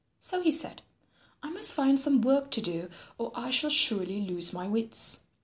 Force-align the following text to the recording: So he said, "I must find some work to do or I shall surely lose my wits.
So 0.19 0.41
he 0.41 0.51
said, 0.51 0.81
"I 1.43 1.51
must 1.51 1.73
find 1.75 1.99
some 2.01 2.23
work 2.23 2.49
to 2.53 2.59
do 2.61 2.89
or 3.19 3.31
I 3.35 3.51
shall 3.51 3.69
surely 3.69 4.19
lose 4.21 4.51
my 4.51 4.67
wits. 4.67 5.19